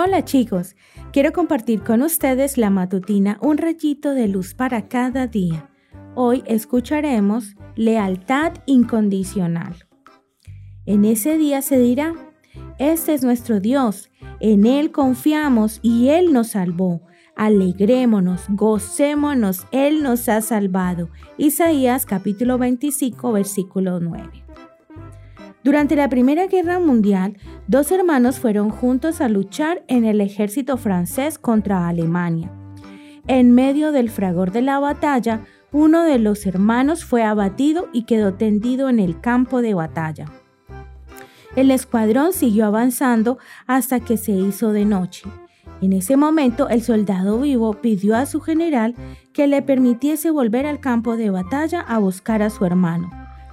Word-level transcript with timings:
Hola 0.00 0.24
chicos, 0.24 0.76
quiero 1.12 1.32
compartir 1.32 1.82
con 1.82 2.02
ustedes 2.02 2.56
la 2.56 2.70
matutina 2.70 3.36
Un 3.42 3.58
rayito 3.58 4.14
de 4.14 4.28
luz 4.28 4.54
para 4.54 4.86
cada 4.86 5.26
día. 5.26 5.70
Hoy 6.14 6.44
escucharemos 6.46 7.56
lealtad 7.74 8.52
incondicional. 8.66 9.74
En 10.86 11.04
ese 11.04 11.36
día 11.36 11.62
se 11.62 11.80
dirá, 11.80 12.14
este 12.78 13.12
es 13.12 13.24
nuestro 13.24 13.58
Dios, 13.58 14.08
en 14.38 14.66
Él 14.66 14.92
confiamos 14.92 15.80
y 15.82 16.10
Él 16.10 16.32
nos 16.32 16.50
salvó. 16.50 17.02
Alegrémonos, 17.34 18.44
gocémonos, 18.50 19.66
Él 19.72 20.04
nos 20.04 20.28
ha 20.28 20.40
salvado. 20.42 21.10
Isaías 21.38 22.06
capítulo 22.06 22.56
25, 22.56 23.32
versículo 23.32 23.98
9. 23.98 24.44
Durante 25.64 25.96
la 25.96 26.08
Primera 26.08 26.46
Guerra 26.46 26.78
Mundial, 26.78 27.36
dos 27.68 27.92
hermanos 27.92 28.40
fueron 28.40 28.70
juntos 28.70 29.20
a 29.20 29.28
luchar 29.28 29.84
en 29.86 30.04
el 30.04 30.20
ejército 30.20 30.76
francés 30.78 31.38
contra 31.38 31.86
Alemania. 31.86 32.50
En 33.26 33.54
medio 33.54 33.92
del 33.92 34.10
fragor 34.10 34.52
de 34.52 34.62
la 34.62 34.78
batalla, 34.78 35.44
uno 35.70 36.02
de 36.02 36.18
los 36.18 36.46
hermanos 36.46 37.04
fue 37.04 37.22
abatido 37.22 37.88
y 37.92 38.04
quedó 38.04 38.34
tendido 38.34 38.88
en 38.88 38.98
el 38.98 39.20
campo 39.20 39.60
de 39.60 39.74
batalla. 39.74 40.24
El 41.56 41.70
escuadrón 41.70 42.32
siguió 42.32 42.66
avanzando 42.66 43.38
hasta 43.66 44.00
que 44.00 44.16
se 44.16 44.32
hizo 44.32 44.72
de 44.72 44.86
noche. 44.86 45.28
En 45.82 45.92
ese 45.92 46.16
momento 46.16 46.68
el 46.70 46.82
soldado 46.82 47.38
vivo 47.40 47.74
pidió 47.74 48.16
a 48.16 48.24
su 48.24 48.40
general 48.40 48.94
que 49.32 49.46
le 49.46 49.60
permitiese 49.60 50.30
volver 50.30 50.66
al 50.66 50.80
campo 50.80 51.16
de 51.16 51.30
batalla 51.30 51.80
a 51.82 51.98
buscar 51.98 52.42
a 52.42 52.50
su 52.50 52.64
hermano. 52.64 53.10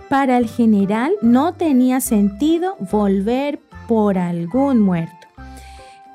Para 0.10 0.38
el 0.38 0.48
general 0.48 1.14
no 1.22 1.54
tenía 1.56 2.00
sentido 2.00 2.78
volver 2.92 3.60
por 3.88 4.18
algún 4.18 4.82
muerto. 4.82 5.28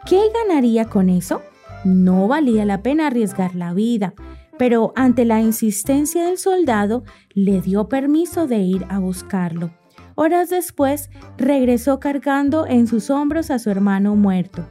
¿Qué 0.07 0.21
ganaría 0.35 0.87
con 0.87 1.09
eso? 1.09 1.43
No 1.85 2.29
valía 2.29 2.65
la 2.65 2.83
pena 2.83 3.07
arriesgar 3.07 3.55
la 3.55 3.73
vida, 3.73 4.15
pero 4.59 4.93
ante 4.97 5.25
la 5.25 5.41
insistencia 5.41 6.25
del 6.25 6.39
soldado 6.39 7.05
le 7.33 7.61
dio 7.61 7.89
permiso 7.89 8.47
de 8.47 8.59
ir 8.59 8.87
a 8.89 8.99
buscarlo. 8.99 9.71
Horas 10.15 10.51
después 10.51 11.09
regresó 11.39 11.99
cargando 11.99 12.67
en 12.67 12.87
sus 12.87 13.09
hombros 13.09 13.51
a 13.51 13.59
su 13.59 13.71
hermano 13.71 14.17
muerto. 14.17 14.69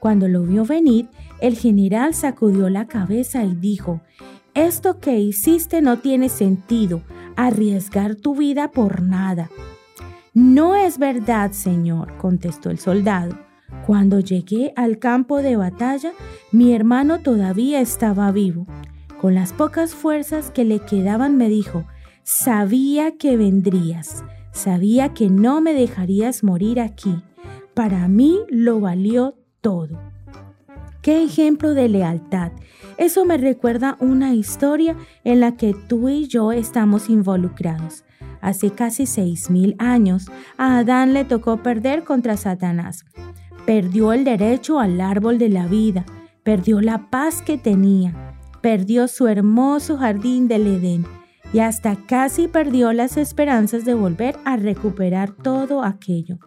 Cuando 0.00 0.26
lo 0.26 0.42
vio 0.42 0.64
venir, 0.64 1.08
el 1.40 1.56
general 1.56 2.14
sacudió 2.14 2.68
la 2.70 2.86
cabeza 2.86 3.44
y 3.44 3.54
dijo, 3.54 4.00
Esto 4.54 4.98
que 4.98 5.20
hiciste 5.20 5.80
no 5.80 5.98
tiene 5.98 6.28
sentido 6.28 7.02
arriesgar 7.36 8.16
tu 8.16 8.34
vida 8.34 8.70
por 8.72 9.02
nada. 9.02 9.48
No 10.34 10.76
es 10.76 10.98
verdad, 10.98 11.50
señor, 11.50 12.16
contestó 12.16 12.70
el 12.70 12.78
soldado. 12.78 13.36
Cuando 13.84 14.20
llegué 14.20 14.72
al 14.76 15.00
campo 15.00 15.42
de 15.42 15.56
batalla, 15.56 16.12
mi 16.52 16.72
hermano 16.72 17.18
todavía 17.20 17.80
estaba 17.80 18.30
vivo. 18.30 18.66
Con 19.20 19.34
las 19.34 19.52
pocas 19.52 19.92
fuerzas 19.92 20.52
que 20.52 20.64
le 20.64 20.78
quedaban 20.78 21.36
me 21.36 21.48
dijo, 21.48 21.84
sabía 22.22 23.16
que 23.16 23.36
vendrías, 23.36 24.24
sabía 24.52 25.14
que 25.14 25.28
no 25.28 25.60
me 25.60 25.74
dejarías 25.74 26.44
morir 26.44 26.78
aquí. 26.78 27.22
Para 27.74 28.06
mí 28.06 28.38
lo 28.48 28.78
valió 28.78 29.36
todo. 29.60 29.98
Qué 31.02 31.24
ejemplo 31.24 31.74
de 31.74 31.88
lealtad. 31.88 32.52
Eso 32.98 33.24
me 33.24 33.36
recuerda 33.36 33.96
una 33.98 34.32
historia 34.34 34.96
en 35.24 35.40
la 35.40 35.56
que 35.56 35.74
tú 35.88 36.08
y 36.08 36.28
yo 36.28 36.52
estamos 36.52 37.10
involucrados. 37.10 38.04
Hace 38.40 38.70
casi 38.70 39.06
seis 39.06 39.50
mil 39.50 39.76
años, 39.78 40.30
a 40.56 40.78
Adán 40.78 41.12
le 41.12 41.24
tocó 41.24 41.58
perder 41.58 42.04
contra 42.04 42.36
Satanás. 42.36 43.04
Perdió 43.66 44.12
el 44.12 44.24
derecho 44.24 44.80
al 44.80 45.00
árbol 45.00 45.38
de 45.38 45.48
la 45.48 45.66
vida, 45.66 46.04
perdió 46.42 46.80
la 46.80 47.10
paz 47.10 47.42
que 47.42 47.58
tenía, 47.58 48.36
perdió 48.60 49.08
su 49.08 49.28
hermoso 49.28 49.98
jardín 49.98 50.48
del 50.48 50.66
Edén 50.66 51.06
y 51.52 51.60
hasta 51.60 51.96
casi 52.06 52.48
perdió 52.48 52.92
las 52.92 53.16
esperanzas 53.16 53.84
de 53.84 53.94
volver 53.94 54.38
a 54.44 54.56
recuperar 54.56 55.32
todo 55.32 55.82
aquello. 55.82 56.38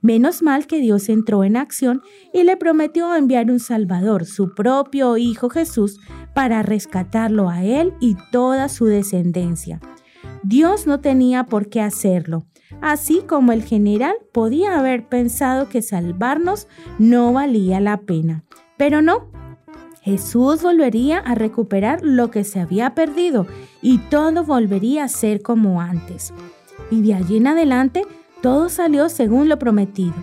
Menos 0.00 0.42
mal 0.42 0.66
que 0.66 0.80
Dios 0.80 1.08
entró 1.08 1.44
en 1.44 1.56
acción 1.56 2.02
y 2.32 2.44
le 2.44 2.56
prometió 2.56 3.14
enviar 3.14 3.50
un 3.50 3.60
Salvador, 3.60 4.24
su 4.24 4.54
propio 4.54 5.16
Hijo 5.16 5.50
Jesús, 5.50 6.00
para 6.34 6.62
rescatarlo 6.62 7.48
a 7.48 7.64
él 7.64 7.94
y 8.00 8.16
toda 8.30 8.68
su 8.68 8.86
descendencia. 8.86 9.80
Dios 10.48 10.86
no 10.86 11.00
tenía 11.00 11.46
por 11.46 11.68
qué 11.68 11.80
hacerlo, 11.80 12.46
así 12.80 13.22
como 13.26 13.50
el 13.50 13.64
general 13.64 14.14
podía 14.32 14.78
haber 14.78 15.08
pensado 15.08 15.68
que 15.68 15.82
salvarnos 15.82 16.68
no 17.00 17.32
valía 17.32 17.80
la 17.80 18.02
pena. 18.02 18.44
Pero 18.76 19.02
no, 19.02 19.28
Jesús 20.02 20.62
volvería 20.62 21.18
a 21.18 21.34
recuperar 21.34 21.98
lo 22.04 22.30
que 22.30 22.44
se 22.44 22.60
había 22.60 22.94
perdido 22.94 23.48
y 23.82 23.98
todo 23.98 24.44
volvería 24.44 25.02
a 25.02 25.08
ser 25.08 25.42
como 25.42 25.80
antes. 25.80 26.32
Y 26.92 27.02
de 27.02 27.14
allí 27.14 27.38
en 27.38 27.48
adelante 27.48 28.02
todo 28.40 28.68
salió 28.68 29.08
según 29.08 29.48
lo 29.48 29.58
prometido. 29.58 30.14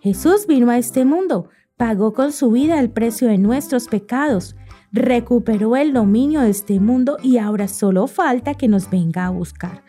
Jesús 0.00 0.46
vino 0.46 0.70
a 0.70 0.78
este 0.78 1.04
mundo, 1.04 1.50
pagó 1.76 2.14
con 2.14 2.32
su 2.32 2.50
vida 2.50 2.80
el 2.80 2.88
precio 2.88 3.28
de 3.28 3.36
nuestros 3.36 3.86
pecados, 3.88 4.56
recuperó 4.92 5.76
el 5.76 5.92
dominio 5.92 6.40
de 6.40 6.50
este 6.50 6.80
mundo 6.80 7.18
y 7.22 7.38
ahora 7.38 7.68
solo 7.68 8.06
falta 8.06 8.54
que 8.54 8.68
nos 8.68 8.90
venga 8.90 9.26
a 9.26 9.30
buscar. 9.30 9.82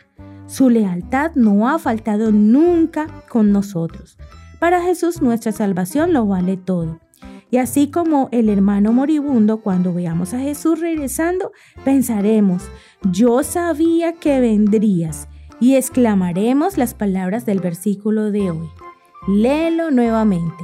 Su 0.48 0.70
lealtad 0.70 1.32
no 1.36 1.70
ha 1.70 1.78
faltado 1.78 2.32
nunca 2.32 3.08
con 3.30 3.52
nosotros. 3.52 4.18
Para 4.60 4.82
Jesús 4.82 5.22
nuestra 5.22 5.52
salvación 5.52 6.12
lo 6.12 6.26
vale 6.26 6.58
todo. 6.58 7.00
Y 7.52 7.58
así 7.58 7.90
como 7.90 8.30
el 8.32 8.50
hermano 8.50 8.94
moribundo, 8.94 9.62
cuando 9.62 9.94
veamos 9.94 10.34
a 10.34 10.40
Jesús 10.40 10.80
regresando, 10.80 11.52
pensaremos, 11.84 12.70
yo 13.12 13.44
sabía 13.44 14.14
que 14.14 14.40
vendrías 14.40 15.28
y 15.60 15.76
exclamaremos 15.76 16.78
las 16.78 16.94
palabras 16.94 17.46
del 17.46 17.60
versículo 17.60 18.31
de 18.31 18.52
hoy. 18.52 18.70
Léelo 19.28 19.92
nuevamente. 19.92 20.64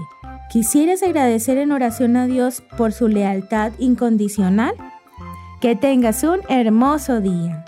¿Quisieras 0.50 1.04
agradecer 1.04 1.58
en 1.58 1.72
oración 1.72 2.16
a 2.18 2.28
Dios 2.28 2.62
por 2.78 2.94
su 2.94 3.08
lealtad 3.08 3.74
incondicional? 3.80 4.76
Que 5.60 5.76
tengas 5.76 6.24
un 6.24 6.40
hermoso 6.50 7.20
día. 7.20 7.66